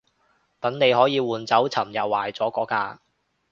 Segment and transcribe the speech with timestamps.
[0.59, 2.99] 等你可以換走尋日壞咗嗰架